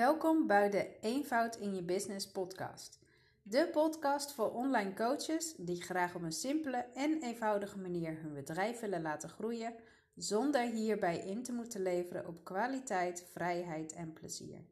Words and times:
Welkom 0.00 0.46
bij 0.46 0.70
de 0.70 0.90
Eenvoud 1.00 1.56
in 1.56 1.74
je 1.74 1.82
Business 1.82 2.30
podcast. 2.30 2.98
De 3.42 3.68
podcast 3.72 4.32
voor 4.32 4.52
online 4.52 4.94
coaches 4.94 5.54
die 5.56 5.82
graag 5.82 6.14
op 6.14 6.22
een 6.22 6.32
simpele 6.32 6.76
en 6.94 7.22
eenvoudige 7.22 7.78
manier 7.78 8.20
hun 8.20 8.34
bedrijf 8.34 8.80
willen 8.80 9.02
laten 9.02 9.28
groeien, 9.28 9.74
zonder 10.14 10.62
hierbij 10.62 11.18
in 11.18 11.42
te 11.42 11.52
moeten 11.52 11.82
leveren 11.82 12.26
op 12.26 12.44
kwaliteit, 12.44 13.26
vrijheid 13.32 13.92
en 13.92 14.12
plezier. 14.12 14.64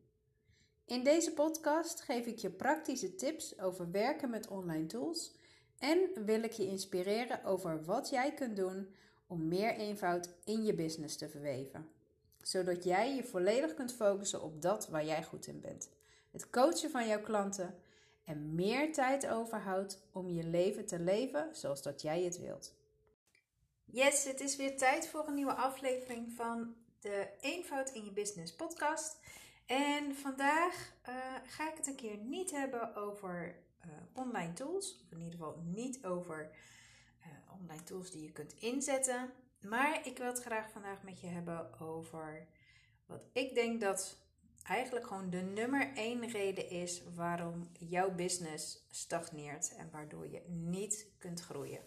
In 0.85 1.04
deze 1.04 1.33
podcast 1.33 2.01
geef 2.01 2.26
ik 2.26 2.38
je 2.38 2.51
praktische 2.51 3.15
tips 3.15 3.58
over 3.58 3.90
werken 3.90 4.31
met 4.31 4.49
online 4.49 4.87
tools 4.87 5.37
en 5.79 5.99
wil 6.24 6.42
ik 6.42 6.53
je 6.53 6.67
inspireren 6.67 7.45
over 7.45 7.85
wat 7.85 8.08
jij 8.08 8.35
kunt 8.35 8.56
doen 8.56 8.95
om 9.26 9.49
meer 9.49 9.74
eenvoud 9.74 10.29
in 10.45 10.65
je 10.65 10.74
business 10.74 11.17
te 11.17 11.29
verweven 11.29 11.97
zodat 12.49 12.85
jij 12.85 13.15
je 13.15 13.24
volledig 13.24 13.74
kunt 13.74 13.94
focussen 13.94 14.42
op 14.42 14.62
dat 14.62 14.88
waar 14.88 15.04
jij 15.04 15.24
goed 15.24 15.46
in 15.46 15.60
bent. 15.60 15.88
Het 16.30 16.50
coachen 16.50 16.90
van 16.90 17.06
jouw 17.06 17.20
klanten 17.20 17.74
en 18.24 18.54
meer 18.54 18.92
tijd 18.92 19.27
overhoudt 19.27 20.00
om 20.12 20.28
je 20.28 20.45
leven 20.45 20.87
te 20.87 20.98
leven 20.98 21.48
zoals 21.52 21.82
dat 21.82 22.02
jij 22.02 22.23
het 22.23 22.38
wilt. 22.38 22.74
Yes, 23.84 24.24
het 24.24 24.40
is 24.40 24.56
weer 24.56 24.76
tijd 24.76 25.09
voor 25.09 25.28
een 25.28 25.34
nieuwe 25.34 25.54
aflevering 25.54 26.32
van 26.32 26.74
de 27.00 27.28
Eenvoud 27.40 27.90
in 27.90 28.04
je 28.04 28.12
Business 28.12 28.56
podcast. 28.56 29.18
En 29.66 30.15
vandaag 30.15 30.92
uh, 31.09 31.15
ga 31.46 31.70
ik 31.70 31.76
het 31.76 31.87
een 31.87 31.96
keer 31.96 32.16
niet 32.16 32.51
hebben 32.51 32.95
over 32.95 33.56
uh, 33.87 33.92
online 34.12 34.52
tools, 34.52 35.01
of 35.04 35.12
in 35.12 35.18
ieder 35.18 35.38
geval 35.38 35.62
niet 35.65 36.04
over 36.04 36.51
uh, 37.20 37.60
online 37.60 37.82
tools 37.82 38.10
die 38.10 38.23
je 38.23 38.32
kunt 38.32 38.54
inzetten. 38.59 39.30
Maar 39.60 40.06
ik 40.06 40.18
wil 40.18 40.26
het 40.26 40.42
graag 40.42 40.70
vandaag 40.70 41.02
met 41.02 41.20
je 41.20 41.26
hebben 41.26 41.80
over 41.80 42.46
wat 43.06 43.22
ik 43.32 43.54
denk 43.54 43.80
dat 43.80 44.18
eigenlijk 44.62 45.06
gewoon 45.06 45.30
de 45.30 45.40
nummer 45.40 45.92
één 45.94 46.28
reden 46.30 46.70
is 46.70 47.02
waarom 47.14 47.70
jouw 47.72 48.14
business 48.14 48.87
stagneert 48.90 49.74
en 49.76 49.90
waardoor 49.90 50.28
je 50.28 50.42
niet 50.48 51.06
kunt 51.18 51.40
groeien. 51.40 51.80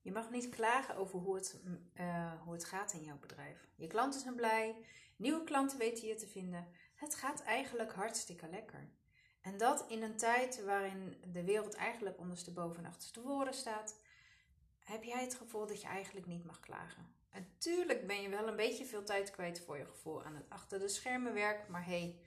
Je 0.00 0.12
mag 0.12 0.30
niet 0.30 0.48
klagen 0.48 0.96
over 0.96 1.18
hoe 1.18 1.34
het, 1.34 1.60
uh, 2.00 2.42
hoe 2.42 2.52
het 2.52 2.64
gaat 2.64 2.92
in 2.92 3.02
jouw 3.02 3.18
bedrijf. 3.18 3.68
Je 3.74 3.86
klanten 3.86 4.20
zijn 4.20 4.34
blij, 4.34 4.76
nieuwe 5.16 5.44
klanten 5.44 5.78
weten 5.78 6.08
je 6.08 6.14
te 6.14 6.26
vinden. 6.26 6.68
Het 6.94 7.14
gaat 7.14 7.42
eigenlijk 7.42 7.92
hartstikke 7.92 8.48
lekker. 8.48 8.88
En 9.40 9.58
dat 9.58 9.84
in 9.88 10.02
een 10.02 10.16
tijd 10.16 10.64
waarin 10.64 11.22
de 11.32 11.44
wereld 11.44 11.74
eigenlijk 11.74 12.18
ondersteboven 12.18 12.78
en 12.78 12.88
achterstevoren 12.88 13.54
staat, 13.54 14.00
heb 14.84 15.04
jij 15.04 15.22
het 15.22 15.34
gevoel 15.34 15.66
dat 15.66 15.80
je 15.80 15.86
eigenlijk 15.86 16.26
niet 16.26 16.44
mag 16.44 16.60
klagen. 16.60 17.12
Natuurlijk 17.32 18.06
ben 18.06 18.22
je 18.22 18.28
wel 18.28 18.48
een 18.48 18.56
beetje 18.56 18.84
veel 18.84 19.04
tijd 19.04 19.30
kwijt 19.30 19.60
voor 19.60 19.78
je 19.78 19.86
gevoel 19.86 20.22
aan 20.22 20.34
het 20.34 20.50
achter 20.50 20.78
de 20.78 20.88
schermen 20.88 21.34
werk, 21.34 21.68
maar 21.68 21.84
hey, 21.84 22.18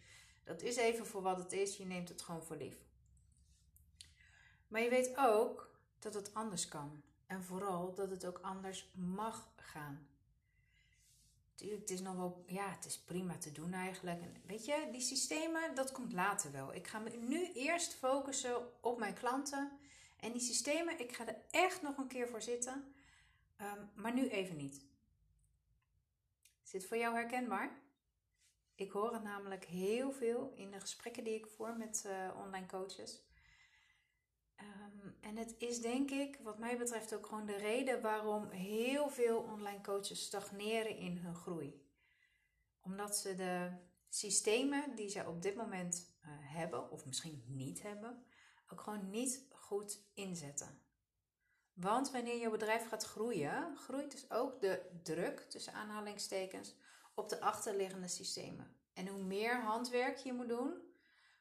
dat 0.43 0.61
is 0.61 0.75
even 0.75 1.05
voor 1.05 1.21
wat 1.21 1.37
het 1.37 1.51
is. 1.51 1.77
Je 1.77 1.85
neemt 1.85 2.09
het 2.09 2.21
gewoon 2.21 2.43
voor 2.43 2.55
lief. 2.55 2.77
Maar 4.67 4.81
je 4.81 4.89
weet 4.89 5.17
ook 5.17 5.77
dat 5.99 6.13
het 6.13 6.33
anders 6.33 6.67
kan. 6.67 7.03
En 7.25 7.43
vooral 7.43 7.93
dat 7.93 8.09
het 8.09 8.25
ook 8.25 8.39
anders 8.41 8.91
mag 8.95 9.51
gaan. 9.55 10.07
Tuurlijk, 11.55 11.81
het 11.81 11.89
is 11.89 12.01
nog 12.01 12.15
wel, 12.15 12.43
ja, 12.47 12.69
het 12.69 12.85
is 12.85 12.99
prima 12.99 13.37
te 13.37 13.51
doen 13.51 13.73
eigenlijk. 13.73 14.21
En 14.21 14.41
weet 14.45 14.65
je, 14.65 14.87
die 14.91 15.01
systemen, 15.01 15.75
dat 15.75 15.91
komt 15.91 16.13
later 16.13 16.51
wel. 16.51 16.73
Ik 16.73 16.87
ga 16.87 16.99
me 16.99 17.09
nu 17.09 17.51
eerst 17.53 17.93
focussen 17.93 18.81
op 18.81 18.99
mijn 18.99 19.13
klanten 19.13 19.71
en 20.19 20.31
die 20.31 20.41
systemen, 20.41 20.99
ik 20.99 21.15
ga 21.15 21.27
er 21.27 21.41
echt 21.51 21.81
nog 21.81 21.97
een 21.97 22.07
keer 22.07 22.27
voor 22.27 22.41
zitten, 22.41 22.93
ehm, 23.57 23.85
maar 23.95 24.13
nu 24.13 24.27
even 24.27 24.55
niet. 24.55 24.85
Is 26.63 26.71
dit 26.71 26.85
voor 26.85 26.97
jou 26.97 27.15
herkenbaar? 27.15 27.81
Ik 28.75 28.91
hoor 28.91 29.13
het 29.13 29.23
namelijk 29.23 29.65
heel 29.65 30.11
veel 30.11 30.53
in 30.55 30.71
de 30.71 30.79
gesprekken 30.79 31.23
die 31.23 31.35
ik 31.35 31.47
voer 31.47 31.77
met 31.77 32.03
uh, 32.07 32.39
online 32.45 32.65
coaches. 32.65 33.21
Um, 34.59 35.15
en 35.21 35.37
het 35.37 35.55
is 35.57 35.81
denk 35.81 36.11
ik, 36.11 36.39
wat 36.43 36.57
mij 36.57 36.77
betreft, 36.77 37.15
ook 37.15 37.25
gewoon 37.25 37.45
de 37.45 37.57
reden 37.57 38.01
waarom 38.01 38.49
heel 38.49 39.09
veel 39.09 39.37
online 39.37 39.81
coaches 39.81 40.21
stagneren 40.21 40.97
in 40.97 41.17
hun 41.17 41.35
groei. 41.35 41.85
Omdat 42.81 43.17
ze 43.17 43.35
de 43.35 43.71
systemen 44.09 44.95
die 44.95 45.09
ze 45.09 45.27
op 45.27 45.41
dit 45.41 45.55
moment 45.55 46.15
uh, 46.21 46.29
hebben, 46.31 46.91
of 46.91 47.05
misschien 47.05 47.43
niet 47.47 47.81
hebben, 47.81 48.25
ook 48.71 48.81
gewoon 48.81 49.09
niet 49.09 49.45
goed 49.49 50.01
inzetten. 50.13 50.81
Want 51.73 52.11
wanneer 52.11 52.39
je 52.39 52.49
bedrijf 52.49 52.87
gaat 52.87 53.03
groeien, 53.03 53.77
groeit 53.77 54.11
dus 54.11 54.31
ook 54.31 54.61
de 54.61 54.89
druk, 55.03 55.39
tussen 55.39 55.73
aanhalingstekens, 55.73 56.75
op 57.13 57.29
de 57.29 57.41
achterliggende 57.41 58.07
systemen. 58.07 58.75
En 58.93 59.07
hoe 59.07 59.23
meer 59.23 59.61
handwerk 59.61 60.17
je 60.17 60.33
moet 60.33 60.47
doen, 60.47 60.73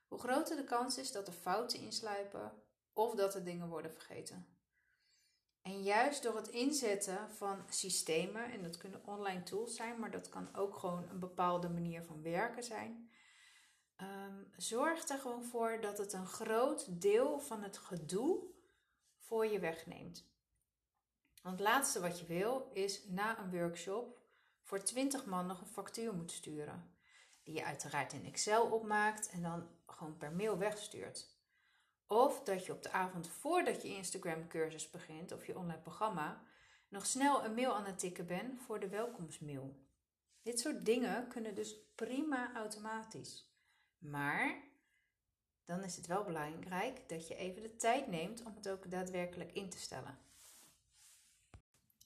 hoe 0.08 0.18
groter 0.18 0.56
de 0.56 0.64
kans 0.64 0.98
is 0.98 1.12
dat 1.12 1.26
er 1.26 1.32
fouten 1.32 1.80
insluipen 1.80 2.52
of 2.92 3.14
dat 3.14 3.34
er 3.34 3.44
dingen 3.44 3.68
worden 3.68 3.92
vergeten. 3.92 4.56
En 5.62 5.82
juist 5.82 6.22
door 6.22 6.36
het 6.36 6.48
inzetten 6.48 7.30
van 7.30 7.64
systemen, 7.68 8.50
en 8.52 8.62
dat 8.62 8.76
kunnen 8.76 9.06
online 9.06 9.42
tools 9.42 9.76
zijn, 9.76 9.98
maar 9.98 10.10
dat 10.10 10.28
kan 10.28 10.54
ook 10.54 10.76
gewoon 10.76 11.08
een 11.08 11.18
bepaalde 11.18 11.68
manier 11.68 12.02
van 12.02 12.22
werken 12.22 12.64
zijn, 12.64 13.10
um, 14.02 14.52
zorgt 14.56 15.10
er 15.10 15.18
gewoon 15.18 15.44
voor 15.44 15.80
dat 15.80 15.98
het 15.98 16.12
een 16.12 16.26
groot 16.26 17.00
deel 17.02 17.40
van 17.40 17.62
het 17.62 17.78
gedoe 17.78 18.44
voor 19.18 19.46
je 19.46 19.58
wegneemt. 19.58 20.24
Want 21.42 21.58
het 21.58 21.68
laatste 21.68 22.00
wat 22.00 22.20
je 22.20 22.26
wil 22.26 22.70
is 22.72 23.04
na 23.08 23.38
een 23.38 23.50
workshop 23.50 24.18
voor 24.62 24.82
20 24.82 25.24
man 25.24 25.46
nog 25.46 25.60
een 25.60 25.66
factuur 25.66 26.14
moet 26.14 26.30
sturen. 26.30 26.94
Die 27.42 27.54
je 27.54 27.64
uiteraard 27.64 28.12
in 28.12 28.24
Excel 28.24 28.66
opmaakt 28.66 29.30
en 29.30 29.42
dan 29.42 29.68
gewoon 29.86 30.16
per 30.16 30.32
mail 30.32 30.58
wegstuurt. 30.58 31.34
Of 32.06 32.42
dat 32.42 32.66
je 32.66 32.72
op 32.72 32.82
de 32.82 32.90
avond 32.90 33.28
voordat 33.28 33.82
je 33.82 33.88
Instagram 33.88 34.48
cursus 34.48 34.90
begint 34.90 35.32
of 35.32 35.46
je 35.46 35.58
online 35.58 35.80
programma 35.80 36.42
nog 36.88 37.06
snel 37.06 37.44
een 37.44 37.54
mail 37.54 37.74
aan 37.74 37.84
het 37.84 37.98
tikken 37.98 38.26
bent 38.26 38.60
voor 38.60 38.80
de 38.80 38.88
welkomstmail. 38.88 39.76
Dit 40.42 40.60
soort 40.60 40.84
dingen 40.84 41.28
kunnen 41.28 41.54
dus 41.54 41.74
prima 41.94 42.54
automatisch. 42.54 43.55
Maar 43.98 44.54
dan 45.64 45.84
is 45.84 45.96
het 45.96 46.06
wel 46.06 46.24
belangrijk 46.24 47.08
dat 47.08 47.28
je 47.28 47.34
even 47.34 47.62
de 47.62 47.76
tijd 47.76 48.06
neemt 48.06 48.42
om 48.42 48.54
het 48.54 48.68
ook 48.68 48.90
daadwerkelijk 48.90 49.52
in 49.52 49.68
te 49.68 49.78
stellen. 49.78 50.18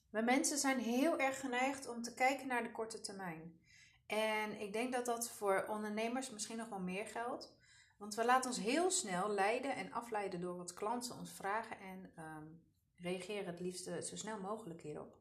We 0.09 0.21
mensen 0.21 0.57
zijn 0.57 0.79
heel 0.79 1.19
erg 1.19 1.39
geneigd 1.39 1.87
om 1.87 2.01
te 2.01 2.13
kijken 2.13 2.47
naar 2.47 2.63
de 2.63 2.71
korte 2.71 2.99
termijn. 2.99 3.59
En 4.05 4.61
ik 4.61 4.73
denk 4.73 4.93
dat 4.93 5.05
dat 5.05 5.29
voor 5.29 5.65
ondernemers 5.69 6.29
misschien 6.29 6.57
nog 6.57 6.69
wel 6.69 6.79
meer 6.79 7.07
geldt. 7.07 7.53
Want 7.97 8.15
we 8.15 8.25
laten 8.25 8.49
ons 8.49 8.59
heel 8.59 8.91
snel 8.91 9.29
leiden 9.29 9.75
en 9.75 9.91
afleiden 9.91 10.41
door 10.41 10.57
wat 10.57 10.73
klanten 10.73 11.17
ons 11.17 11.31
vragen 11.31 11.79
en 11.79 12.11
um, 12.19 12.61
reageren 12.97 13.45
het 13.45 13.59
liefst 13.59 13.83
zo 13.83 14.15
snel 14.15 14.39
mogelijk 14.39 14.81
hierop. 14.81 15.17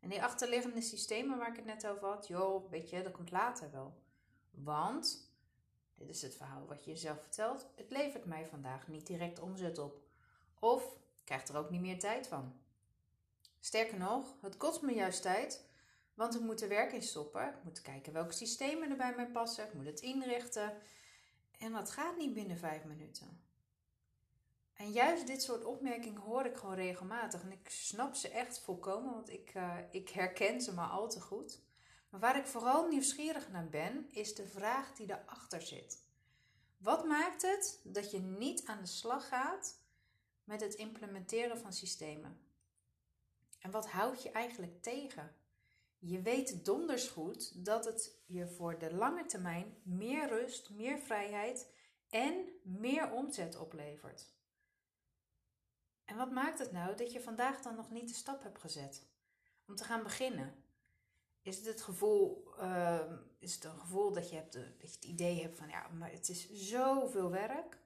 En 0.00 0.08
die 0.08 0.22
achterliggende 0.22 0.80
systemen 0.80 1.38
waar 1.38 1.50
ik 1.50 1.56
het 1.56 1.64
net 1.64 1.86
over 1.86 2.08
had, 2.08 2.26
joh, 2.26 2.70
weet 2.70 2.90
je, 2.90 3.02
dat 3.02 3.12
komt 3.12 3.30
later 3.30 3.70
wel. 3.70 4.02
Want 4.50 5.27
dit 5.98 6.08
is 6.08 6.22
het 6.22 6.36
verhaal 6.36 6.66
wat 6.66 6.84
je 6.84 6.90
jezelf 6.90 7.20
vertelt. 7.20 7.66
Het 7.74 7.90
levert 7.90 8.24
mij 8.24 8.46
vandaag 8.46 8.88
niet 8.88 9.06
direct 9.06 9.40
omzet 9.40 9.78
op. 9.78 10.02
Of 10.60 10.96
krijgt 11.24 11.48
er 11.48 11.56
ook 11.56 11.70
niet 11.70 11.80
meer 11.80 11.98
tijd 11.98 12.26
van. 12.26 12.60
Sterker 13.60 13.98
nog, 13.98 14.36
het 14.40 14.56
kost 14.56 14.82
me 14.82 14.94
juist 14.94 15.22
tijd, 15.22 15.64
want 16.14 16.34
ik 16.34 16.40
moet 16.40 16.62
er 16.62 16.68
werk 16.68 16.92
in 16.92 17.02
stoppen. 17.02 17.48
Ik 17.48 17.64
moet 17.64 17.82
kijken 17.82 18.12
welke 18.12 18.32
systemen 18.32 18.90
er 18.90 18.96
bij 18.96 19.14
mij 19.16 19.30
passen. 19.30 19.66
Ik 19.66 19.74
moet 19.74 19.86
het 19.86 20.00
inrichten. 20.00 20.72
En 21.58 21.72
dat 21.72 21.90
gaat 21.90 22.16
niet 22.16 22.34
binnen 22.34 22.58
vijf 22.58 22.84
minuten. 22.84 23.42
En 24.74 24.92
juist 24.92 25.26
dit 25.26 25.42
soort 25.42 25.64
opmerkingen 25.64 26.20
hoor 26.20 26.44
ik 26.44 26.56
gewoon 26.56 26.74
regelmatig. 26.74 27.42
En 27.42 27.52
ik 27.52 27.68
snap 27.68 28.14
ze 28.14 28.28
echt 28.28 28.60
volkomen, 28.60 29.12
want 29.12 29.30
ik, 29.30 29.54
uh, 29.54 29.76
ik 29.90 30.08
herken 30.08 30.60
ze 30.60 30.74
maar 30.74 30.88
al 30.88 31.08
te 31.08 31.20
goed. 31.20 31.60
Maar 32.08 32.20
waar 32.20 32.36
ik 32.36 32.46
vooral 32.46 32.88
nieuwsgierig 32.88 33.50
naar 33.50 33.68
ben, 33.68 34.10
is 34.10 34.34
de 34.34 34.46
vraag 34.46 34.92
die 34.92 35.10
erachter 35.10 35.62
zit. 35.62 36.06
Wat 36.76 37.04
maakt 37.06 37.42
het 37.42 37.80
dat 37.84 38.10
je 38.10 38.18
niet 38.18 38.66
aan 38.66 38.80
de 38.80 38.86
slag 38.86 39.28
gaat 39.28 39.80
met 40.44 40.60
het 40.60 40.74
implementeren 40.74 41.58
van 41.58 41.72
systemen? 41.72 42.40
En 43.58 43.70
wat 43.70 43.90
houdt 43.90 44.22
je 44.22 44.30
eigenlijk 44.30 44.82
tegen? 44.82 45.36
Je 45.98 46.22
weet 46.22 46.64
donders 46.64 47.08
goed 47.08 47.64
dat 47.64 47.84
het 47.84 48.18
je 48.26 48.48
voor 48.48 48.78
de 48.78 48.94
lange 48.94 49.26
termijn 49.26 49.76
meer 49.82 50.28
rust, 50.28 50.70
meer 50.70 50.98
vrijheid 50.98 51.70
en 52.08 52.48
meer 52.62 53.12
omzet 53.12 53.56
oplevert. 53.56 54.36
En 56.04 56.16
wat 56.16 56.30
maakt 56.30 56.58
het 56.58 56.72
nou 56.72 56.96
dat 56.96 57.12
je 57.12 57.20
vandaag 57.20 57.60
dan 57.60 57.74
nog 57.74 57.90
niet 57.90 58.08
de 58.08 58.14
stap 58.14 58.42
hebt 58.42 58.60
gezet 58.60 59.06
om 59.66 59.74
te 59.74 59.84
gaan 59.84 60.02
beginnen? 60.02 60.67
Is 61.48 61.56
het 61.56 61.66
het 61.66 61.82
gevoel, 61.82 62.44
uh, 62.60 63.00
is 63.38 63.54
het 63.54 63.64
een 63.64 63.78
gevoel 63.78 64.12
dat 64.12 64.30
je, 64.30 64.34
hebt, 64.34 64.52
dat 64.52 64.62
je 64.78 64.86
het 64.96 65.04
idee 65.04 65.42
hebt 65.42 65.58
van 65.58 65.68
ja, 65.68 65.88
maar 65.88 66.10
het 66.10 66.28
is 66.28 66.50
zoveel 66.50 67.30
werk. 67.30 67.78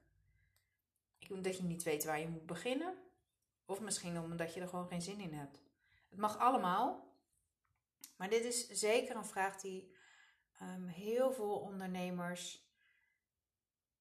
Dat 1.41 1.57
je 1.57 1.63
niet 1.63 1.83
weet 1.83 2.03
waar 2.03 2.19
je 2.19 2.27
moet 2.27 2.45
beginnen. 2.45 2.93
Of 3.65 3.79
misschien 3.79 4.19
omdat 4.19 4.53
je 4.53 4.61
er 4.61 4.67
gewoon 4.67 4.87
geen 4.87 5.01
zin 5.01 5.19
in 5.19 5.33
hebt. 5.33 5.59
Het 6.09 6.19
mag 6.19 6.37
allemaal. 6.37 7.11
Maar 8.15 8.29
dit 8.29 8.43
is 8.43 8.69
zeker 8.69 9.15
een 9.15 9.25
vraag 9.25 9.61
die 9.61 9.95
ehm, 10.59 10.85
heel 10.85 11.33
veel 11.33 11.59
ondernemers, 11.59 12.67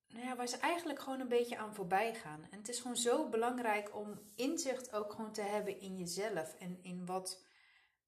nou 0.08 0.24
ja, 0.24 0.36
waar 0.36 0.48
ze 0.48 0.56
eigenlijk 0.56 1.00
gewoon 1.00 1.20
een 1.20 1.28
beetje 1.28 1.58
aan 1.58 1.74
voorbij 1.74 2.14
gaan. 2.14 2.46
En 2.50 2.58
het 2.58 2.68
is 2.68 2.80
gewoon 2.80 2.96
zo 2.96 3.28
belangrijk 3.28 3.96
om 3.96 4.20
inzicht 4.34 4.92
ook 4.92 5.12
gewoon 5.12 5.32
te 5.32 5.42
hebben 5.42 5.80
in 5.80 5.96
jezelf 5.96 6.54
en 6.54 6.78
in 6.82 7.06
wat, 7.06 7.44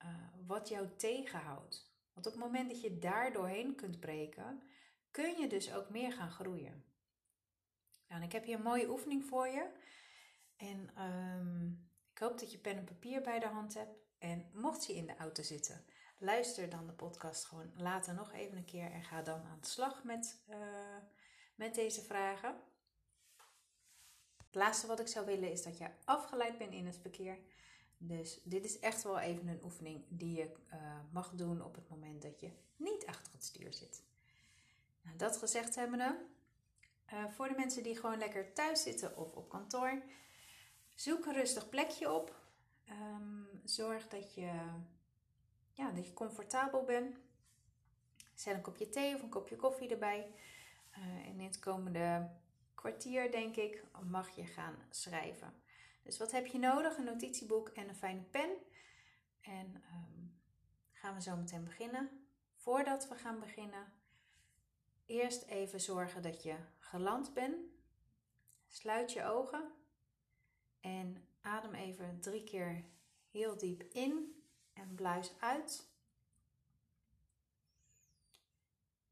uh, 0.04 0.46
wat 0.46 0.68
jou 0.68 0.88
tegenhoudt. 0.96 1.92
Want 2.12 2.26
op 2.26 2.32
het 2.32 2.42
moment 2.42 2.70
dat 2.70 2.80
je 2.80 2.98
daar 2.98 3.32
doorheen 3.32 3.74
kunt 3.74 4.00
breken, 4.00 4.62
kun 5.10 5.40
je 5.40 5.46
dus 5.46 5.74
ook 5.74 5.90
meer 5.90 6.12
gaan 6.12 6.30
groeien. 6.30 6.84
Nou, 8.08 8.22
ik 8.22 8.32
heb 8.32 8.44
hier 8.44 8.56
een 8.56 8.62
mooie 8.62 8.90
oefening 8.90 9.24
voor 9.24 9.48
je. 9.48 9.70
En 10.56 11.02
um, 11.02 11.90
ik 12.12 12.18
hoop 12.18 12.38
dat 12.38 12.52
je 12.52 12.58
pen 12.58 12.76
en 12.76 12.84
papier 12.84 13.22
bij 13.22 13.38
de 13.38 13.46
hand 13.46 13.74
hebt. 13.74 14.02
En 14.18 14.50
mocht 14.52 14.86
je 14.86 14.94
in 14.94 15.06
de 15.06 15.16
auto 15.16 15.42
zitten, 15.42 15.84
luister 16.18 16.70
dan 16.70 16.86
de 16.86 16.92
podcast 16.92 17.44
gewoon 17.44 17.72
later 17.76 18.14
nog 18.14 18.32
even 18.32 18.56
een 18.56 18.64
keer 18.64 18.90
en 18.90 19.04
ga 19.04 19.22
dan 19.22 19.42
aan 19.44 19.60
de 19.60 19.66
slag 19.66 20.04
met, 20.04 20.42
uh, 20.48 20.56
met 21.54 21.74
deze 21.74 22.02
vragen. 22.02 22.60
Het 24.36 24.54
laatste 24.54 24.86
wat 24.86 25.00
ik 25.00 25.08
zou 25.08 25.26
willen 25.26 25.50
is 25.50 25.62
dat 25.62 25.78
je 25.78 25.90
afgeleid 26.04 26.58
bent 26.58 26.72
in 26.72 26.86
het 26.86 26.98
verkeer. 26.98 27.38
Dus 27.98 28.40
dit 28.44 28.64
is 28.64 28.78
echt 28.78 29.02
wel 29.02 29.18
even 29.18 29.48
een 29.48 29.64
oefening 29.64 30.04
die 30.08 30.36
je 30.36 30.54
uh, 30.72 30.76
mag 31.10 31.30
doen 31.34 31.62
op 31.62 31.74
het 31.74 31.88
moment 31.88 32.22
dat 32.22 32.40
je 32.40 32.50
niet 32.76 33.06
achter 33.06 33.32
het 33.32 33.44
stuur 33.44 33.72
zit. 33.72 34.02
Nou, 35.02 35.16
dat 35.16 35.36
gezegd 35.36 35.74
hebbende, 35.74 36.18
uh, 37.12 37.24
voor 37.30 37.48
de 37.48 37.54
mensen 37.54 37.82
die 37.82 37.96
gewoon 37.96 38.18
lekker 38.18 38.52
thuis 38.52 38.82
zitten 38.82 39.16
of 39.16 39.34
op 39.34 39.48
kantoor, 39.48 40.02
zoek 40.94 41.26
een 41.26 41.32
rustig 41.32 41.68
plekje 41.68 42.12
op. 42.12 42.42
Um, 42.90 43.48
zorg 43.64 44.08
dat 44.08 44.34
je, 44.34 44.50
ja, 45.72 45.90
dat 45.90 46.06
je 46.06 46.12
comfortabel 46.12 46.84
bent. 46.84 47.16
Zet 48.34 48.54
een 48.54 48.60
kopje 48.60 48.88
thee 48.88 49.14
of 49.14 49.22
een 49.22 49.28
kopje 49.28 49.56
koffie 49.56 49.88
erbij. 49.88 50.32
En 51.24 51.40
in 51.40 51.44
het 51.44 51.58
komende 51.58 52.30
kwartier, 52.74 53.30
denk 53.30 53.56
ik, 53.56 53.84
mag 54.02 54.36
je 54.36 54.44
gaan 54.44 54.76
schrijven. 54.90 55.54
Dus 56.04 56.18
wat 56.18 56.32
heb 56.32 56.46
je 56.46 56.58
nodig? 56.58 56.96
Een 56.96 57.04
notitieboek 57.04 57.68
en 57.68 57.88
een 57.88 57.96
fijne 57.96 58.22
pen. 58.22 58.50
En 59.40 59.82
um, 59.92 60.40
gaan 60.92 61.14
we 61.14 61.22
zo 61.22 61.36
meteen 61.36 61.64
beginnen. 61.64 62.26
Voordat 62.54 63.08
we 63.08 63.14
gaan 63.14 63.40
beginnen, 63.40 63.92
eerst 65.06 65.42
even 65.42 65.80
zorgen 65.80 66.22
dat 66.22 66.42
je 66.42 66.56
geland 66.78 67.34
bent. 67.34 67.56
Sluit 68.68 69.12
je 69.12 69.24
ogen 69.24 69.72
en 70.80 71.28
adem 71.40 71.74
even 71.74 72.20
drie 72.20 72.44
keer 72.44 72.84
heel 73.30 73.56
diep 73.56 73.82
in 73.82 74.42
en 74.72 74.94
bluis 74.94 75.32
uit. 75.40 75.92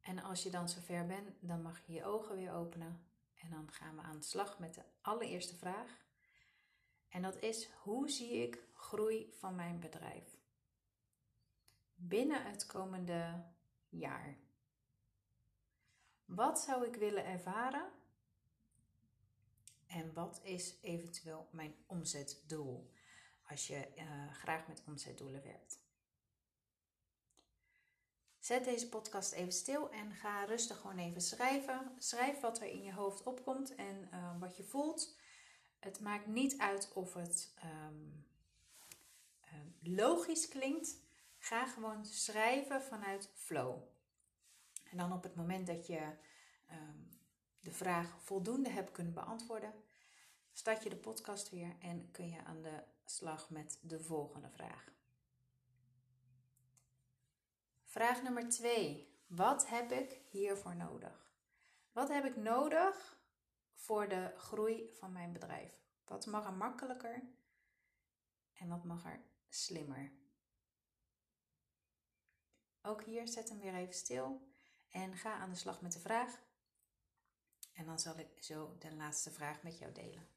En 0.01 0.23
als 0.23 0.43
je 0.43 0.51
dan 0.51 0.69
zover 0.69 1.07
bent, 1.07 1.31
dan 1.41 1.63
mag 1.63 1.87
je 1.87 1.93
je 1.93 2.05
ogen 2.05 2.37
weer 2.37 2.53
openen. 2.53 3.07
En 3.35 3.51
dan 3.51 3.73
gaan 3.73 3.97
we 3.97 4.03
aan 4.03 4.19
de 4.19 4.25
slag 4.25 4.59
met 4.59 4.75
de 4.75 4.83
allereerste 5.01 5.57
vraag. 5.57 6.05
En 7.13 7.23
dat 7.23 7.43
is: 7.43 7.69
hoe 7.83 8.11
zie 8.11 8.33
ik 8.33 8.63
groei 8.75 9.33
van 9.39 9.55
mijn 9.55 9.81
bedrijf? 9.81 10.39
Binnen 11.95 12.45
het 12.45 12.67
komende 12.67 13.45
jaar. 13.89 14.37
Wat 16.25 16.61
zou 16.61 16.87
ik 16.87 16.95
willen 16.95 17.25
ervaren? 17.25 17.91
En 19.87 20.13
wat 20.13 20.41
is 20.43 20.79
eventueel 20.83 21.49
mijn 21.51 21.75
omzetdoel? 21.87 22.91
Als 23.49 23.67
je 23.67 23.89
uh, 23.97 24.33
graag 24.33 24.69
met 24.69 24.83
omzetdoelen 24.87 25.43
werkt. 25.43 25.81
Zet 28.39 28.65
deze 28.65 28.89
podcast 28.89 29.33
even 29.33 29.53
stil 29.53 29.91
en 29.91 30.15
ga 30.15 30.45
rustig 30.45 30.81
gewoon 30.81 30.99
even 30.99 31.21
schrijven. 31.21 31.95
Schrijf 31.99 32.41
wat 32.41 32.61
er 32.61 32.67
in 32.67 32.83
je 32.83 32.93
hoofd 32.93 33.23
opkomt 33.23 33.75
en 33.75 34.09
uh, 34.15 34.41
wat 34.41 34.57
je 34.57 34.65
voelt. 34.65 35.17
Het 35.83 36.01
maakt 36.01 36.27
niet 36.27 36.59
uit 36.59 36.91
of 36.93 37.15
het 37.15 37.55
um, 37.65 38.25
um, 39.55 39.95
logisch 39.95 40.49
klinkt. 40.49 40.97
Ga 41.39 41.67
gewoon 41.67 42.07
schrijven 42.07 42.83
vanuit 42.83 43.31
flow. 43.35 43.83
En 44.91 44.97
dan 44.97 45.13
op 45.13 45.23
het 45.23 45.35
moment 45.35 45.67
dat 45.67 45.87
je 45.87 46.01
um, 46.71 47.09
de 47.61 47.73
vraag 47.73 48.17
voldoende 48.21 48.71
hebt 48.71 48.91
kunnen 48.91 49.15
beantwoorden, 49.15 49.75
start 50.53 50.83
je 50.83 50.89
de 50.89 50.97
podcast 50.97 51.51
weer 51.51 51.77
en 51.81 52.11
kun 52.11 52.29
je 52.29 52.45
aan 52.45 52.63
de 52.63 52.83
slag 53.05 53.51
met 53.51 53.79
de 53.81 54.01
volgende 54.01 54.51
vraag. 54.51 54.93
Vraag 57.85 58.23
nummer 58.23 58.49
2. 58.49 59.09
Wat 59.27 59.69
heb 59.69 59.93
ik 59.93 60.21
hiervoor 60.29 60.77
nodig? 60.77 61.33
Wat 61.93 62.09
heb 62.09 62.25
ik 62.25 62.37
nodig 62.37 63.21
voor 63.83 64.09
de 64.09 64.33
groei 64.37 64.91
van 64.93 65.13
mijn 65.13 65.33
bedrijf? 65.33 65.73
Wat 66.05 66.27
mag 66.27 66.47
er 66.47 66.53
makkelijker 66.53 67.23
en 68.55 68.69
wat 68.69 68.85
mag 68.85 69.05
er 69.05 69.21
slimmer? 69.49 70.13
Ook 72.83 73.03
hier 73.03 73.29
zet 73.29 73.49
hem 73.49 73.59
weer 73.59 73.75
even 73.75 73.95
stil 73.95 74.53
en 74.91 75.17
ga 75.17 75.35
aan 75.35 75.51
de 75.51 75.57
slag 75.57 75.81
met 75.81 75.93
de 75.93 75.99
vraag. 75.99 76.41
En 77.73 77.87
dan 77.87 77.99
zal 77.99 78.19
ik 78.19 78.43
zo 78.43 78.77
de 78.79 78.95
laatste 78.95 79.31
vraag 79.31 79.63
met 79.63 79.79
jou 79.79 79.93
delen. 79.93 80.29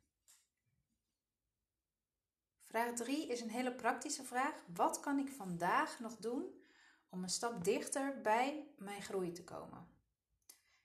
Vraag 2.62 2.94
3 2.94 3.28
is 3.28 3.42
een 3.42 3.50
hele 3.50 3.76
praktische 3.76 4.24
vraag. 4.24 4.64
Wat 4.74 5.00
kan 5.00 5.20
ik 5.20 5.32
vandaag 5.32 6.00
nog 6.00 6.18
doen 6.18 6.64
om 7.10 7.24
een 7.24 7.30
stap 7.30 7.64
dichter 7.64 8.22
bij 8.22 8.68
mijn 8.78 9.02
groei 9.02 9.32
te 9.32 9.44
komen? 9.44 9.88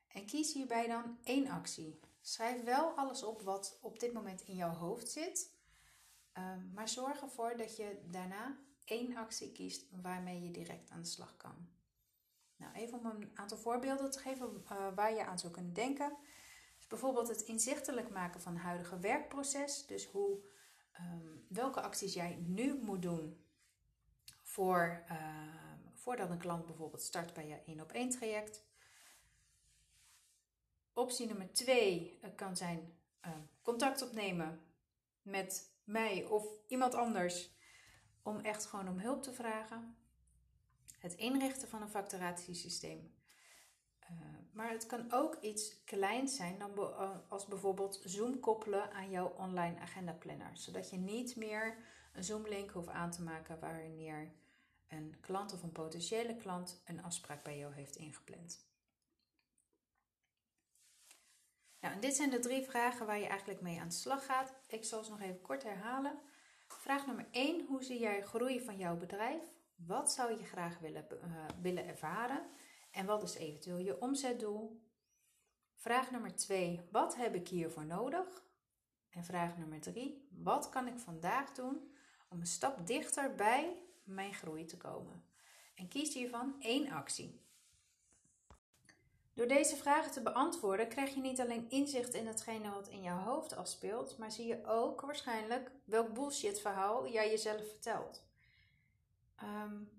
En 0.08 0.26
kies 0.26 0.52
hierbij 0.52 0.86
dan 0.86 1.18
één 1.22 1.48
actie. 1.48 2.00
Schrijf 2.20 2.62
wel 2.62 2.96
alles 2.96 3.22
op 3.22 3.42
wat 3.42 3.78
op 3.80 4.00
dit 4.00 4.12
moment 4.12 4.40
in 4.42 4.56
jouw 4.56 4.74
hoofd 4.74 5.10
zit. 5.10 5.58
Um, 6.38 6.70
maar 6.74 6.88
zorg 6.88 7.20
ervoor 7.20 7.56
dat 7.56 7.76
je 7.76 8.00
daarna 8.10 8.58
één 8.84 9.16
actie 9.16 9.52
kiest 9.52 9.86
waarmee 10.02 10.42
je 10.42 10.50
direct 10.50 10.90
aan 10.90 11.00
de 11.00 11.08
slag 11.08 11.36
kan. 11.36 11.68
Nou, 12.56 12.72
even 12.74 12.98
om 12.98 13.06
een 13.06 13.30
aantal 13.34 13.58
voorbeelden 13.58 14.10
te 14.10 14.18
geven 14.18 14.64
uh, 14.72 14.94
waar 14.94 15.14
je 15.14 15.24
aan 15.24 15.38
zou 15.38 15.52
kunnen 15.52 15.72
denken. 15.72 16.16
Dus 16.76 16.86
bijvoorbeeld 16.86 17.28
het 17.28 17.40
inzichtelijk 17.40 18.10
maken 18.10 18.40
van 18.40 18.52
het 18.52 18.62
huidige 18.62 18.98
werkproces. 18.98 19.86
Dus 19.86 20.06
hoe, 20.06 20.38
um, 21.00 21.44
welke 21.48 21.80
acties 21.80 22.14
jij 22.14 22.36
nu 22.46 22.80
moet 22.82 23.02
doen 23.02 23.44
voor, 24.42 25.04
uh, 25.10 25.16
voordat 25.94 26.30
een 26.30 26.38
klant 26.38 26.66
bijvoorbeeld 26.66 27.02
start 27.02 27.32
bij 27.34 27.46
je 27.46 27.62
1 27.64 27.80
op 27.80 27.92
1 27.92 28.10
traject. 28.10 28.64
Optie 31.00 31.26
nummer 31.26 31.52
2 31.52 32.18
uh, 32.24 32.30
kan 32.36 32.56
zijn 32.56 32.98
uh, 33.26 33.32
contact 33.62 34.02
opnemen 34.02 34.60
met 35.22 35.74
mij 35.84 36.24
of 36.24 36.46
iemand 36.66 36.94
anders 36.94 37.50
om 38.22 38.38
echt 38.40 38.66
gewoon 38.66 38.88
om 38.88 38.98
hulp 38.98 39.22
te 39.22 39.32
vragen. 39.32 39.96
Het 40.98 41.14
inrichten 41.14 41.68
van 41.68 41.82
een 41.82 41.88
facturatiesysteem. 41.88 43.14
Uh, 44.10 44.16
maar 44.52 44.70
het 44.70 44.86
kan 44.86 45.12
ook 45.12 45.36
iets 45.40 45.84
kleins 45.84 46.36
zijn 46.36 46.58
dan 46.58 46.74
be 46.74 46.86
als 47.28 47.46
bijvoorbeeld 47.46 48.02
Zoom 48.04 48.40
koppelen 48.40 48.92
aan 48.92 49.10
jouw 49.10 49.28
online 49.28 49.78
agenda 49.78 50.12
planner. 50.12 50.56
Zodat 50.56 50.90
je 50.90 50.96
niet 50.96 51.36
meer 51.36 51.76
een 52.12 52.24
Zoom 52.24 52.46
link 52.46 52.70
hoeft 52.70 52.88
aan 52.88 53.10
te 53.10 53.22
maken 53.22 53.60
wanneer 53.60 54.32
een 54.88 55.16
klant 55.20 55.52
of 55.52 55.62
een 55.62 55.72
potentiële 55.72 56.36
klant 56.36 56.82
een 56.84 57.02
afspraak 57.02 57.44
bij 57.44 57.58
jou 57.58 57.74
heeft 57.74 57.96
ingepland. 57.96 58.69
Dit 62.00 62.16
zijn 62.16 62.30
de 62.30 62.38
drie 62.38 62.64
vragen 62.64 63.06
waar 63.06 63.18
je 63.18 63.26
eigenlijk 63.26 63.60
mee 63.60 63.80
aan 63.80 63.88
de 63.88 63.94
slag 63.94 64.24
gaat. 64.24 64.54
Ik 64.68 64.84
zal 64.84 65.04
ze 65.04 65.10
nog 65.10 65.20
even 65.20 65.40
kort 65.40 65.62
herhalen. 65.62 66.18
Vraag 66.66 67.06
nummer 67.06 67.26
1. 67.30 67.66
Hoe 67.66 67.82
zie 67.84 67.98
jij 67.98 68.22
groei 68.22 68.60
van 68.60 68.76
jouw 68.76 68.96
bedrijf? 68.96 69.42
Wat 69.74 70.12
zou 70.12 70.38
je 70.38 70.44
graag 70.44 70.78
willen, 70.78 71.06
uh, 71.12 71.44
willen 71.62 71.86
ervaren? 71.86 72.46
En 72.90 73.06
wat 73.06 73.22
is 73.22 73.34
eventueel 73.34 73.78
je 73.78 74.00
omzetdoel? 74.00 74.82
Vraag 75.74 76.10
nummer 76.10 76.36
2. 76.36 76.80
Wat 76.90 77.16
heb 77.16 77.34
ik 77.34 77.48
hiervoor 77.48 77.86
nodig? 77.86 78.44
En 79.10 79.24
vraag 79.24 79.56
nummer 79.56 79.80
3. 79.80 80.28
Wat 80.30 80.68
kan 80.68 80.86
ik 80.86 80.98
vandaag 80.98 81.52
doen 81.52 81.94
om 82.28 82.40
een 82.40 82.46
stap 82.46 82.86
dichter 82.86 83.34
bij 83.34 83.82
mijn 84.04 84.34
groei 84.34 84.64
te 84.64 84.76
komen? 84.76 85.24
En 85.74 85.88
kies 85.88 86.14
hiervan 86.14 86.56
één 86.60 86.90
actie. 86.90 87.40
Door 89.40 89.48
deze 89.48 89.76
vragen 89.76 90.12
te 90.12 90.22
beantwoorden 90.22 90.88
krijg 90.88 91.14
je 91.14 91.20
niet 91.20 91.40
alleen 91.40 91.70
inzicht 91.70 92.14
in 92.14 92.26
hetgene 92.26 92.70
wat 92.70 92.88
in 92.88 93.02
jouw 93.02 93.18
hoofd 93.18 93.56
afspeelt, 93.56 94.18
maar 94.18 94.30
zie 94.30 94.46
je 94.46 94.66
ook 94.66 95.00
waarschijnlijk 95.00 95.70
welk 95.84 96.14
bullshit 96.14 96.60
verhaal 96.60 97.08
jij 97.08 97.30
jezelf 97.30 97.68
vertelt. 97.68 98.22
Um, 99.42 99.90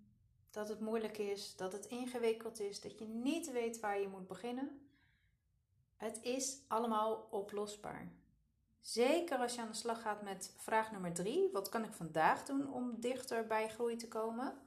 dat 0.52 0.70
het 0.70 0.80
moeilijk 0.80 1.18
is, 1.18 1.56
dat 1.56 1.74
het 1.74 1.86
ingewikkeld 1.86 2.60
is, 2.60 2.82
dat 2.82 3.00
je 3.00 3.06
niet 3.06 3.52
weet 3.52 3.80
waar 3.80 4.00
je 4.00 4.08
moet 4.08 4.28
beginnen. 4.28 4.90
Het 5.98 6.20
is 6.22 6.58
allemaal 6.68 7.28
oplosbaar. 7.32 8.12
Zeker 8.80 9.38
als 9.38 9.56
je 9.56 9.62
aan 9.62 9.68
de 9.72 9.74
slag 9.74 10.02
gaat 10.02 10.22
met 10.22 10.54
vraag 10.58 10.92
nummer 10.92 11.14
drie: 11.14 11.50
wat 11.52 11.70
kan 11.70 11.84
ik 11.84 11.94
vandaag 11.94 12.46
doen 12.46 12.74
om 12.74 13.00
dichter 13.00 13.48
bij 13.48 13.70
groei 13.70 13.96
te 13.96 14.08
komen? 14.08 14.62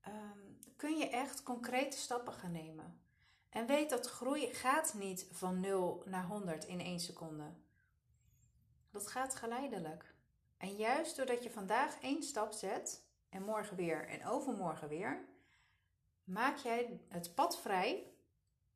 ehm, 0.00 0.38
kun 0.76 0.96
je 0.96 1.08
echt 1.08 1.42
concrete 1.42 1.96
stappen 1.96 2.32
gaan 2.32 2.52
nemen. 2.52 3.01
En 3.52 3.66
weet 3.66 3.90
dat 3.90 4.10
groei 4.10 4.54
gaat 4.54 4.94
niet 4.94 5.26
van 5.30 5.60
0 5.60 6.02
naar 6.06 6.24
100 6.24 6.64
in 6.64 6.80
1 6.80 7.00
seconde. 7.00 7.44
Dat 8.90 9.06
gaat 9.06 9.34
geleidelijk. 9.34 10.14
En 10.56 10.76
juist 10.76 11.16
doordat 11.16 11.42
je 11.42 11.50
vandaag 11.50 12.00
één 12.00 12.22
stap 12.22 12.52
zet, 12.52 13.02
en 13.28 13.42
morgen 13.42 13.76
weer 13.76 14.08
en 14.08 14.26
overmorgen 14.26 14.88
weer, 14.88 15.24
maak 16.24 16.56
jij 16.56 17.00
het 17.08 17.34
pad 17.34 17.60
vrij 17.60 18.12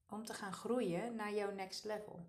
om 0.09 0.25
te 0.25 0.35
gaan 0.35 0.53
groeien 0.53 1.15
naar 1.15 1.35
jouw 1.35 1.53
next 1.53 1.85
level. 1.85 2.27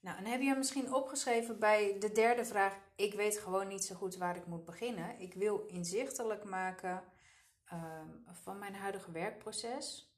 Nou, 0.00 0.18
en 0.18 0.24
heb 0.24 0.40
je 0.40 0.54
misschien 0.54 0.94
opgeschreven 0.94 1.58
bij 1.58 1.98
de 1.98 2.12
derde 2.12 2.44
vraag: 2.44 2.78
Ik 2.96 3.14
weet 3.14 3.38
gewoon 3.38 3.68
niet 3.68 3.84
zo 3.84 3.94
goed 3.94 4.16
waar 4.16 4.36
ik 4.36 4.46
moet 4.46 4.64
beginnen. 4.64 5.20
Ik 5.20 5.34
wil 5.34 5.66
inzichtelijk 5.66 6.44
maken 6.44 7.02
ehm, 7.64 8.08
van 8.30 8.58
mijn 8.58 8.74
huidige 8.74 9.10
werkproces. 9.10 10.13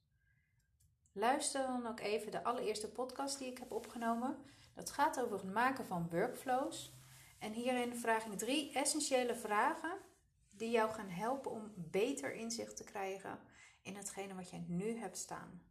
Luister 1.18 1.66
dan 1.66 1.86
ook 1.86 2.00
even 2.00 2.30
de 2.30 2.44
allereerste 2.44 2.88
podcast 2.88 3.38
die 3.38 3.50
ik 3.50 3.58
heb 3.58 3.72
opgenomen. 3.72 4.36
Dat 4.74 4.90
gaat 4.90 5.20
over 5.20 5.36
het 5.38 5.52
maken 5.52 5.86
van 5.86 6.08
workflows. 6.10 6.92
En 7.38 7.52
hierin 7.52 7.96
vraag 7.96 8.24
ik 8.24 8.38
drie 8.38 8.72
essentiële 8.72 9.34
vragen 9.34 9.98
die 10.50 10.70
jou 10.70 10.92
gaan 10.92 11.08
helpen 11.08 11.50
om 11.50 11.72
beter 11.74 12.34
inzicht 12.34 12.76
te 12.76 12.84
krijgen 12.84 13.38
in 13.82 13.96
hetgene 13.96 14.34
wat 14.34 14.50
jij 14.50 14.64
nu 14.68 14.98
hebt 14.98 15.18
staan. 15.18 15.62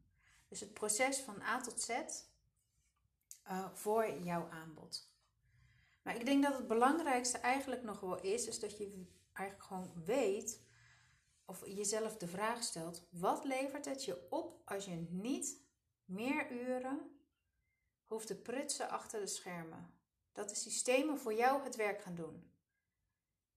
Dus 0.47 0.59
het 0.59 0.73
proces 0.73 1.19
van 1.19 1.41
A 1.41 1.61
tot 1.61 1.81
Z 1.81 1.89
uh, 1.89 3.65
voor 3.73 4.19
jouw 4.19 4.49
aanbod. 4.49 5.09
Maar 6.01 6.15
ik 6.15 6.25
denk 6.25 6.43
dat 6.43 6.57
het 6.57 6.67
belangrijkste 6.67 7.37
eigenlijk 7.37 7.83
nog 7.83 7.99
wel 7.99 8.21
is, 8.21 8.47
is 8.47 8.59
dat 8.59 8.77
je 8.77 9.05
eigenlijk 9.33 9.67
gewoon 9.67 9.91
weet 10.05 10.61
of 11.45 11.65
jezelf 11.65 12.17
de 12.17 12.27
vraag 12.27 12.63
stelt: 12.63 13.07
wat 13.09 13.43
levert 13.43 13.85
het 13.85 14.05
je 14.05 14.27
op 14.29 14.61
als 14.65 14.85
je 14.85 15.05
niet 15.09 15.63
meer 16.05 16.51
uren 16.51 17.19
hoeft 18.05 18.27
te 18.27 18.41
prutsen 18.41 18.89
achter 18.89 19.19
de 19.19 19.27
schermen? 19.27 19.93
Dat 20.31 20.49
de 20.49 20.55
systemen 20.55 21.17
voor 21.17 21.33
jou 21.33 21.63
het 21.63 21.75
werk 21.75 22.01
gaan 22.01 22.15
doen. 22.15 22.53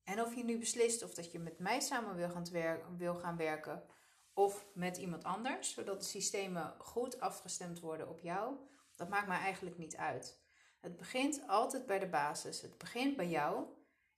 En 0.03 0.21
of 0.21 0.35
je 0.35 0.45
nu 0.45 0.59
beslist 0.59 1.03
of 1.03 1.15
dat 1.15 1.33
je 1.33 1.39
met 1.39 1.59
mij 1.59 1.81
samen 1.81 2.17
wil 2.17 2.31
gaan, 2.31 2.47
wil 2.97 3.15
gaan 3.15 3.37
werken 3.37 3.87
of 4.33 4.67
met 4.75 4.97
iemand 4.97 5.25
anders, 5.25 5.73
zodat 5.73 6.01
de 6.01 6.07
systemen 6.07 6.75
goed 6.79 7.21
afgestemd 7.21 7.81
worden 7.81 8.09
op 8.09 8.21
jou, 8.21 8.57
dat 8.97 9.09
maakt 9.09 9.27
mij 9.27 9.39
eigenlijk 9.39 9.79
niet 9.79 9.97
uit. 9.97 10.41
Het 10.81 10.97
begint 10.97 11.43
altijd 11.47 11.87
bij 11.87 11.99
de 11.99 12.09
basis. 12.09 12.61
Het 12.61 12.79
begint 12.79 13.17
bij 13.17 13.29
jou. 13.29 13.67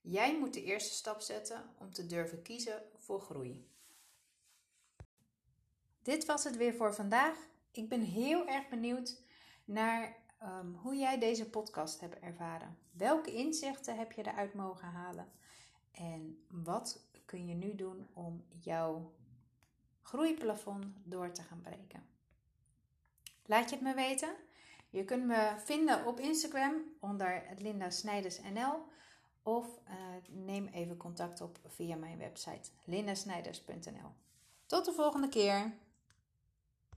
Jij 0.01 0.39
moet 0.39 0.53
de 0.53 0.63
eerste 0.63 0.93
stap 0.93 1.21
zetten 1.21 1.69
om 1.77 1.93
te 1.93 2.05
durven 2.05 2.41
kiezen 2.41 2.83
voor 2.97 3.21
groei. 3.21 3.69
Dit 6.01 6.25
was 6.25 6.43
het 6.43 6.57
weer 6.57 6.73
voor 6.73 6.93
vandaag. 6.93 7.37
Ik 7.71 7.89
ben 7.89 8.01
heel 8.01 8.47
erg 8.47 8.69
benieuwd 8.69 9.21
naar 9.65 10.17
um, 10.43 10.75
hoe 10.75 10.95
jij 10.95 11.19
deze 11.19 11.49
podcast 11.49 11.99
hebt 11.99 12.19
ervaren. 12.19 12.77
Welke 12.91 13.33
inzichten 13.33 13.97
heb 13.97 14.11
je 14.11 14.27
eruit 14.27 14.53
mogen 14.53 14.87
halen? 14.87 15.31
En 15.91 16.45
wat 16.47 17.05
kun 17.25 17.47
je 17.47 17.55
nu 17.55 17.75
doen 17.75 18.07
om 18.13 18.45
jouw 18.59 19.13
groeiplafond 20.01 20.85
door 21.03 21.31
te 21.31 21.41
gaan 21.41 21.61
breken? 21.61 22.03
Laat 23.45 23.69
je 23.69 23.75
het 23.75 23.85
me 23.85 23.93
weten. 23.93 24.35
Je 24.89 25.05
kunt 25.05 25.25
me 25.25 25.53
vinden 25.57 26.05
op 26.05 26.19
Instagram 26.19 26.73
onder 26.99 27.43
Linda 27.57 27.89
Snijders 27.89 28.39
NL 28.41 28.89
of 29.43 29.65
uh, 29.87 29.93
neem 30.29 30.67
even 30.67 30.97
contact 30.97 31.41
op 31.41 31.59
via 31.67 31.95
mijn 31.95 32.17
website 32.17 32.69
lindasnijders.nl. 32.83 34.11
Tot 34.65 34.85
de 34.85 34.91
volgende 34.91 35.29
keer. 35.29 35.73